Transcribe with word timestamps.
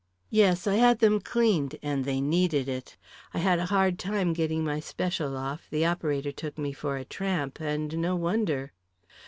"Yes; 0.31 0.65
I 0.65 0.77
had 0.77 0.97
them 0.97 1.19
cleaned 1.21 1.75
and 1.83 2.05
they 2.05 2.21
needed 2.21 2.67
it. 2.67 2.97
I 3.35 3.37
had 3.37 3.59
a 3.59 3.67
hard 3.67 3.99
time 3.99 4.33
getting 4.33 4.63
my 4.63 4.79
special 4.79 5.37
off 5.37 5.67
the 5.69 5.85
operator 5.85 6.31
took 6.31 6.57
me 6.57 6.73
for 6.73 6.97
a 6.97 7.05
tramp 7.05 7.59
and 7.61 7.95
no 7.99 8.15
wonder." 8.15 8.73